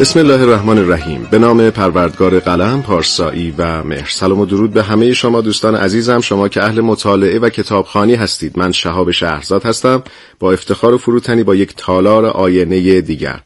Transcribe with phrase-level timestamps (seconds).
[0.00, 1.28] بسم الله الرحمن الرحیم.
[1.30, 4.08] به نام پروردگار قلم پارسایی و مهر.
[4.10, 6.20] سلام و درود به همه شما دوستان عزیزم.
[6.20, 8.58] شما که اهل مطالعه و کتابخانی هستید.
[8.58, 10.02] من شهاب شهرزاد هستم.
[10.38, 13.40] با افتخار و فروتنی با یک تالار آینه دیگر.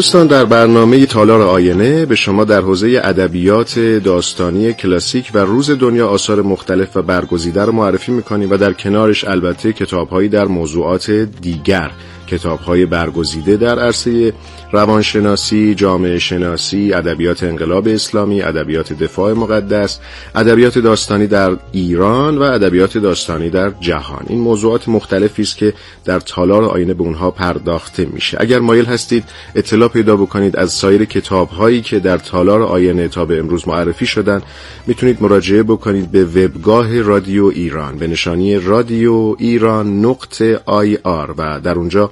[0.00, 6.08] دوستان در برنامه تالار آینه به شما در حوزه ادبیات داستانی کلاسیک و روز دنیا
[6.08, 11.90] آثار مختلف و برگزیده رو معرفی می‌کنیم و در کنارش البته کتابهایی در موضوعات دیگر
[12.26, 14.32] کتابهای برگزیده در عرصه
[14.72, 19.98] روانشناسی، جامعه شناسی، ادبیات انقلاب اسلامی، ادبیات دفاع مقدس،
[20.34, 24.24] ادبیات داستانی در ایران و ادبیات داستانی در جهان.
[24.28, 28.36] این موضوعات مختلفی است که در تالار آینه به اونها پرداخته میشه.
[28.40, 33.38] اگر مایل هستید اطلاع پیدا بکنید از سایر کتابهایی که در تالار آینه تا به
[33.38, 34.42] امروز معرفی شدن،
[34.86, 41.60] می‌تونید مراجعه بکنید به وبگاه رادیو ایران به نشانی رادیو ایران نقطه آی آر و
[41.60, 42.10] در اونجا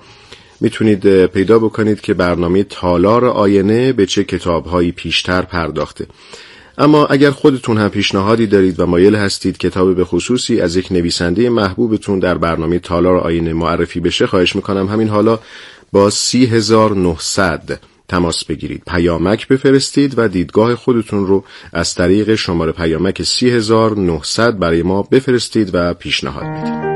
[0.60, 6.06] می‌تونید پیدا بکنید که برنامه تالار آینه به چه کتابهایی پیشتر پرداخته.
[6.78, 11.50] اما اگر خودتون هم پیشنهادی دارید و مایل هستید کتاب به خصوصی از یک نویسنده
[11.50, 15.38] محبوبتون در برنامه تالار آینه معرفی بشه خواهش می‌کنم همین حالا
[15.92, 18.82] با 3900 تماس بگیرید.
[18.86, 25.94] پیامک بفرستید و دیدگاه خودتون رو از طریق شماره پیامک 3900 برای ما بفرستید و
[25.94, 26.87] پیشنهاد بدید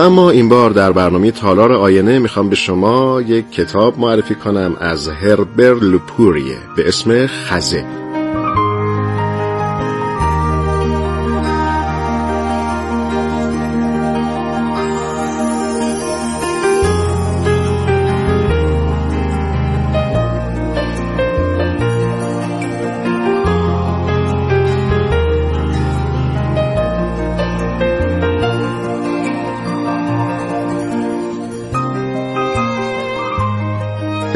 [0.00, 5.08] اما این بار در برنامه تالار آینه می‌خوام به شما یک کتاب معرفی کنم از
[5.08, 7.84] هربر لوپوریه به اسم خزه.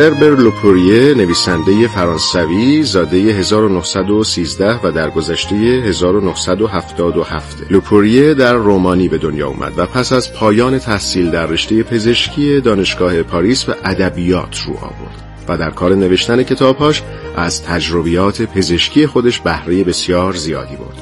[0.05, 9.49] هربر لوپوریه نویسنده فرانسوی زاده 1913 و در گذشته 1977 لوپوریه در رومانی به دنیا
[9.49, 15.45] اومد و پس از پایان تحصیل در رشته پزشکی دانشگاه پاریس و ادبیات رو آورد
[15.49, 17.03] و در کار نوشتن کتابهاش
[17.37, 20.95] از تجربیات پزشکی خودش بهره بسیار زیادی بود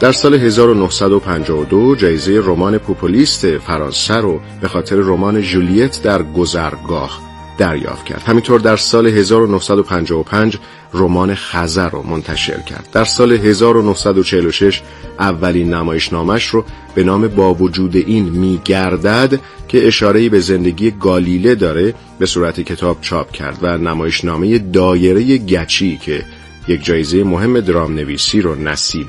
[0.00, 8.04] در سال 1952 جایزه رمان پوپولیست فرانسه رو به خاطر رمان جولیت در گذرگاه دریافت
[8.04, 8.22] کرد.
[8.26, 10.58] همینطور در سال 1955
[10.94, 12.88] رمان خزر رو منتشر کرد.
[12.92, 14.82] در سال 1946
[15.18, 21.94] اولین نمایشنامش رو به نام با وجود این میگردد که اشارهی به زندگی گالیله داره
[22.18, 26.24] به صورت کتاب چاپ کرد و نمایشنامه دایره گچی که
[26.68, 29.06] یک جایزه مهم درام نویسی رو نصیب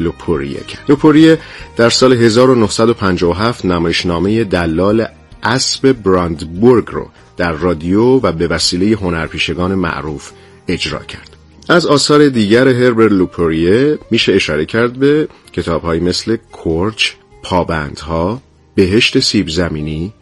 [0.00, 0.84] لوپوریه کرد.
[0.88, 1.38] لوپوریه
[1.76, 5.06] در سال 1957 نمایشنامه دلال
[5.42, 7.08] اسب براندبورگ رو
[7.42, 10.30] در رادیو و به وسیله هنرپیشگان معروف
[10.68, 11.36] اجرا کرد.
[11.68, 17.10] از آثار دیگر هربر لوپوریه میشه اشاره کرد به کتابهایی مثل کورچ،
[17.42, 18.42] پابندها،
[18.74, 20.12] بهشت سیب زمینی،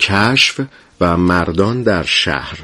[0.00, 0.60] کشف
[1.00, 2.58] و مردان در شهر.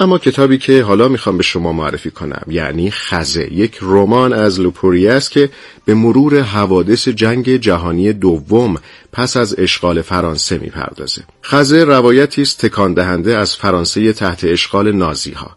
[0.00, 5.12] اما کتابی که حالا می‌خوام به شما معرفی کنم یعنی خزه یک رمان از لوپوریه
[5.12, 5.50] است که
[5.84, 8.76] به مرور حوادث جنگ جهانی دوم
[9.12, 11.22] پس از اشغال فرانسه می‌پردازه.
[11.44, 15.56] خزه روایتی است تکان دهنده از فرانسه تحت اشغال نازی ها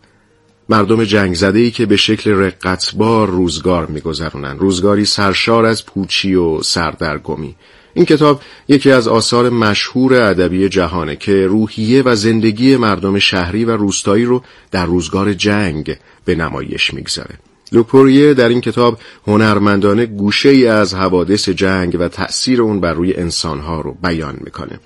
[0.70, 6.62] مردم جنگ زده ای که به شکل رقتبار روزگار میگذرونن روزگاری سرشار از پوچی و
[6.62, 7.56] سردرگمی.
[7.94, 13.72] این کتاب یکی از آثار مشهور ادبی جهانه که روحیه و زندگی مردم شهری و
[13.72, 17.36] روستایی رو در روزگار جنگ به نمایش می‌گذاره.
[17.72, 23.14] لوپوریه در این کتاب هنرمندانه گوشه ای از حوادث جنگ و تأثیر اون بر روی
[23.14, 24.80] انسانها رو بیان می‌کنه.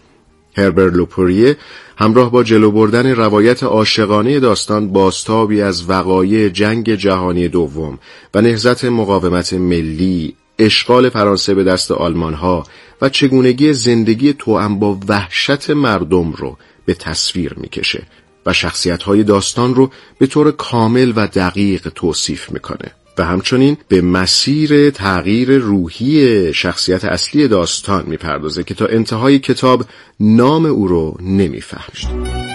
[0.57, 1.57] هربر لوپوریه
[1.97, 7.99] همراه با جلو بردن روایت عاشقانه داستان باستابی از وقایع جنگ جهانی دوم
[8.33, 12.67] و نهزت مقاومت ملی اشغال فرانسه به دست آلمان ها
[13.01, 18.03] و چگونگی زندگی توأم با وحشت مردم رو به تصویر می‌کشه
[18.45, 24.01] و شخصیت های داستان رو به طور کامل و دقیق توصیف می‌کنه و همچنین به
[24.01, 29.85] مسیر تغییر روحی شخصیت اصلی داستان می‌پردازه که تا انتهای کتاب
[30.19, 32.54] نام او رو نمی‌فهمید.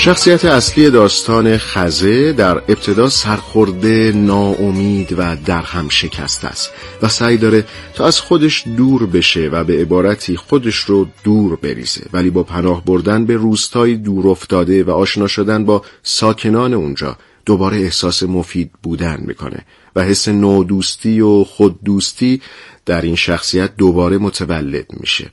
[0.00, 6.70] شخصیت اصلی داستان خزه در ابتدا سرخورده ناامید و در هم شکست است
[7.02, 7.64] و سعی داره
[7.94, 12.06] تا از خودش دور بشه و به عبارتی خودش رو دور بریزه.
[12.12, 17.16] ولی با پناه بردن به روستای دور افتاده و آشنا شدن با ساکنان اونجا
[17.46, 19.64] دوباره احساس مفید بودن می‌کنه
[19.96, 22.42] و حس نودوستی و خوددوستی
[22.86, 25.30] در این شخصیت دوباره متولد میشه.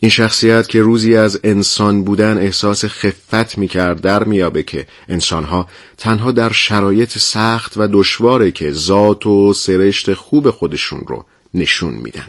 [0.00, 6.32] این شخصیت که روزی از انسان بودن احساس خفت می‌کرد در میابه که انسانها تنها
[6.32, 12.26] در شرایط سخت و دشواره که ذات و سرشت خوب خودشون رو نشون میدن.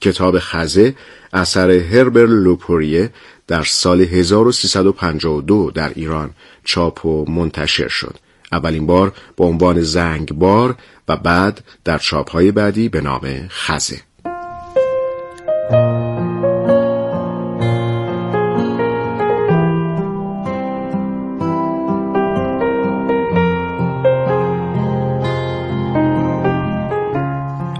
[0.00, 0.94] کتاب خزه
[1.32, 3.10] اثر هربر لوپوریه
[3.46, 6.30] در سال 1352 در ایران
[6.64, 8.16] چاپ و منتشر شد.
[8.52, 10.74] اولین بار با عنوان زنگبار
[11.08, 14.07] و بعد در چاپهای بعدی به نام خزه.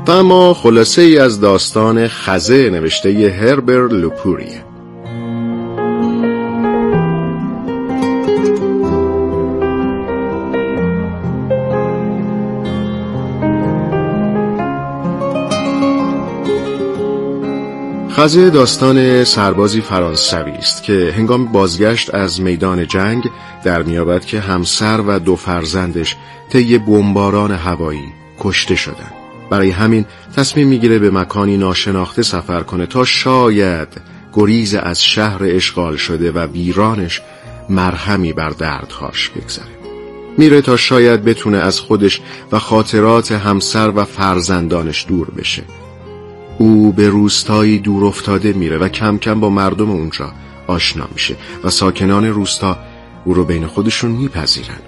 [0.08, 4.64] و اما خلاصه ای از داستان خزه نوشته هربر لوپوریه
[18.10, 23.30] خزه داستان سربازی فرانسوی است که هنگام بازگشت از میدان جنگ
[23.64, 26.16] در میابد که همسر و دو فرزندش
[26.50, 29.17] طی بمباران هوایی کشته شدند.
[29.50, 30.04] برای همین
[30.36, 33.88] تصمیم می‌گیره به مکانی ناشناخته سفر کنه تا شاید
[34.32, 37.20] گریز از شهر اشغال شده و ویرانش
[37.68, 39.78] مرهمی بر دردهاش بگذره.
[40.38, 42.20] میره تا شاید بتونه از خودش
[42.52, 45.62] و خاطرات همسر و فرزندانش دور بشه.
[46.58, 50.32] او به روستایی دور افتاده میره و کم کم با مردم اونجا
[50.66, 52.78] آشنا میشه و ساکنان روستا
[53.24, 54.78] او رو بین خودشون میپذیرن.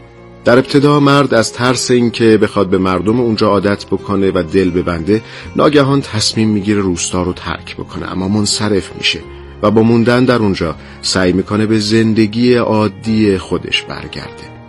[0.45, 5.23] در ابتدا مرد از ترس اینکه بخواد به مردم اونجا عادت بکنه و دل ببنده
[5.57, 9.21] ناگهان تصمیم می‌گیره روستا رو ترک بکنه اما منصرف میشه
[9.63, 14.60] و با موندن در اونجا سعی می‌کنه به زندگی عادی خودش برگرده.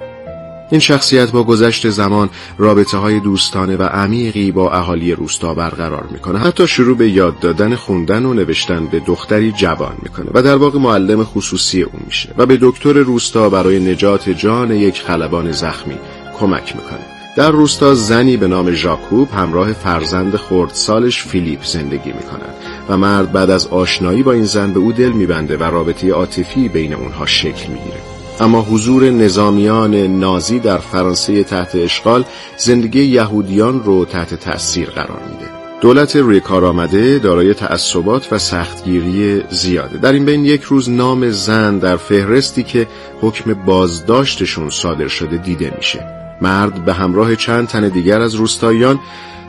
[0.71, 6.39] این شخصیت با گذشت زمان رابطه های دوستانه و عمیقی با اهالی روستا برقرار می‌کنه.
[6.39, 10.79] حتی شروع به یاد دادن خوندن و نوشتن به دختری جوان می‌کنه و در واقع
[10.79, 15.97] معلم خصوصی اون میشه و به دکتر روستا برای نجات جان یک خلبان زخمی
[16.39, 17.05] کمک می‌کنه.
[17.37, 22.55] در روستا زنی به نام ژاکوب همراه فرزند خردسالش فیلیپ زندگی می‌کنند
[22.89, 26.69] و مرد بعد از آشنایی با این زن به او دل میبنده و رابطه عاطفی
[26.69, 28.10] بین اونها شکل می‌گیره.
[28.41, 32.23] اما حضور نظامیان نازی در فرانسه تحت اشغال
[32.57, 35.51] زندگی یهودیان رو تحت تأثیر قرار میده.
[35.81, 39.97] دولت روی کار آمده دارای تعصبات و سختگیری زیاده.
[39.97, 42.87] در این بین یک روز نام زن در فهرستی که
[43.21, 46.05] حکم بازداشتشون صادر شده دیده میشه.
[46.41, 48.99] مرد به همراه چند تن دیگر از روستاییان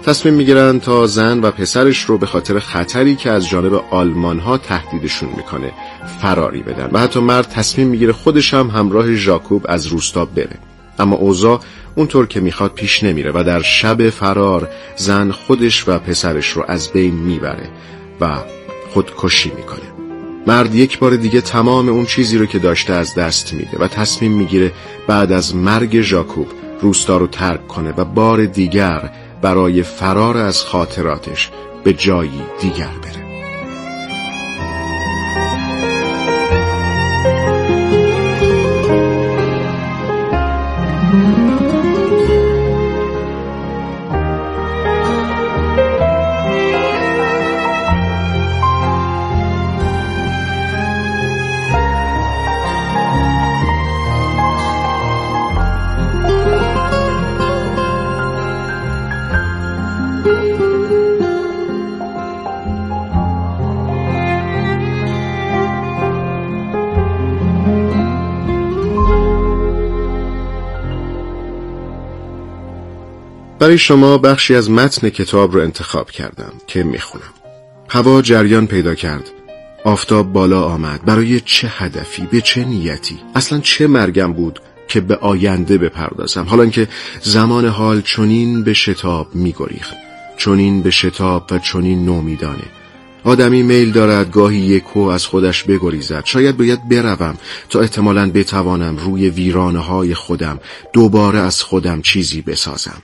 [0.07, 4.59] تصمیم می‌گیرن تا زن و پسرش رو به خاطر خطری که از جانب آلمان ها
[4.59, 5.73] تهدیدشون می‌کنه
[6.23, 6.89] فراری بدن.
[6.93, 10.59] و حتی مرد تصمیم می‌گیره خودش هم همراه ژاکوب از روستا بره.
[10.99, 11.61] اما اوضاع
[11.95, 16.93] اونطور که می‌خواد پیش نمیره و در شب فرار زن خودش و پسرش رو از
[16.93, 17.69] بین می‌بره
[18.21, 18.37] و
[18.91, 19.93] خودکشی می‌کنه.
[20.47, 24.33] مرد یک بار دیگه تمام اون چیزی رو که داشته از دست میده و تصمیم
[24.33, 24.73] می‌گیره
[25.07, 26.47] بعد از مرگ ژاکوب
[26.81, 29.11] روستا رو ترک کنه و بار دیگر
[29.43, 31.51] برای فرار از خاطراتش
[31.85, 33.22] به جایی دیگر بره
[73.63, 77.33] برای شما بخشی از متن کتاب رو انتخاب کردم که می‌خونم.
[77.89, 79.31] هوا جریان پیدا کرد.
[79.85, 81.05] آفتاب بالا آمد.
[81.05, 86.67] برای چه هدفی؟ به چه نیتی؟ اصلا چه مرگم بود که به آینده بپردازم؟ حالا
[86.67, 86.89] که
[87.21, 89.95] زمان حال چنین به شتاب میگریخت.
[90.37, 92.65] چنین به شتاب و چنین نومیدانه.
[93.25, 96.23] آدمی میل دارد گاهی یکو از خودش بگریزد.
[96.25, 97.37] شاید باید بروم
[97.69, 100.61] تا احتمالا بتوانم روی ویرانه های خودم
[100.93, 103.03] دوباره از خودم چیزی بسازم.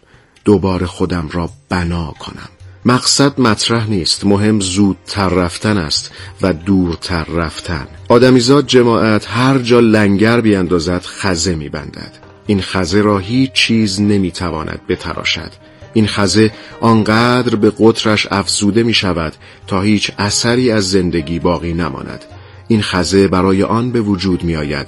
[0.48, 2.48] دوباره خودم را بنا کنم.
[2.84, 4.26] مقصد مطرح نیست.
[4.26, 6.10] مهم زودتر رفتن است
[6.42, 7.86] و دورتر رفتن.
[8.08, 12.12] آدمیزاد جماعت هر جا لنگر بیاندازد خزه میبندد.
[12.46, 15.52] این خزه را هیچ چیز نمی‌تواند بتراشد.
[15.94, 19.32] این خزه آنقدر به قطرش افزوده می شود
[19.66, 22.24] تا هیچ اثری از زندگی باقی نماند.
[22.68, 24.86] این خزه برای آن به وجود می آید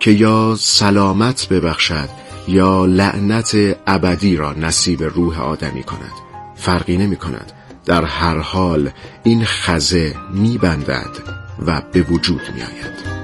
[0.00, 3.56] که یا سلامت ببخشد یا لعنت
[3.86, 6.12] ابدی را نصیب روح آدمی کند.
[6.56, 7.52] فرقی نمی کند.
[7.84, 8.90] در هر حال
[9.22, 13.19] این خزه می بندد و به وجود می آید.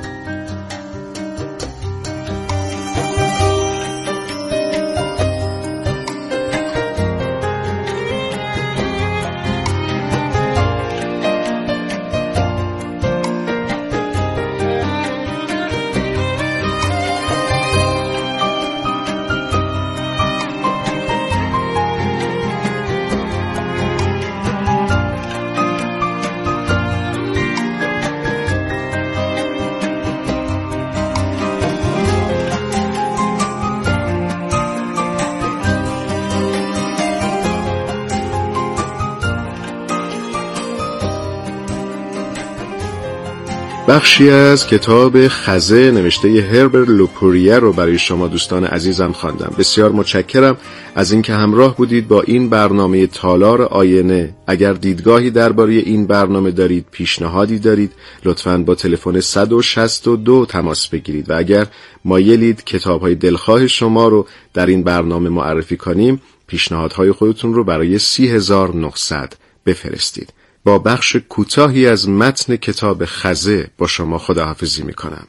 [43.88, 49.54] بخشی از کتاب خزه نوشته هربر لوپوریه رو برای شما دوستان عزیزم خواندم.
[49.58, 50.56] بسیار متشکرم
[50.94, 54.34] از اینکه همراه بودید با این برنامه تالار آینه.
[54.46, 57.92] اگر دیدگاهی درباره این برنامه دارید پیشنهادی دارید
[58.24, 61.30] لطفا با تلفن 162 تماس بگیرید.
[61.30, 61.66] و اگر
[62.04, 67.98] مایلید کتاب های دلخواه شما رو در این برنامه معرفی کنیم پیشنهادهای خودتون رو برای
[67.98, 69.32] 30900
[69.66, 70.32] بفرستید.
[70.66, 75.26] با بخش کوتاهی از متن کتاب خزه با شما خداحافظی می کنم.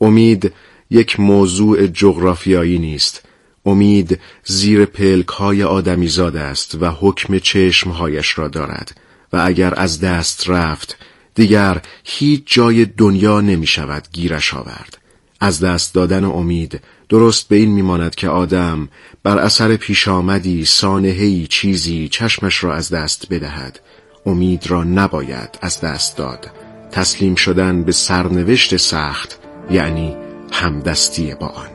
[0.00, 0.52] امید
[0.90, 3.22] یک موضوع جغرافیایی نیست.
[3.66, 9.00] امید زیر پلک های آدمیزاد است و حکم چشمهایش را دارد
[9.32, 10.96] و اگر از دست رفت
[11.34, 14.98] دیگر هیچ جای دنیا نمی شود گیرش آورد.
[15.40, 18.88] از دست دادن امید درست به این میماند که آدم
[19.22, 23.80] بر اثر پیش آمدی سانهی چیزی چشمش را از دست بدهد
[24.26, 26.50] امید را نباید از دست داد.
[26.90, 29.38] تسلیم شدن به سرنوشت سخت
[29.70, 30.16] یعنی
[30.52, 31.68] همدستی با آن.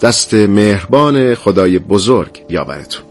[0.00, 3.05] دست مهربان خدای بزرگ یاورتون.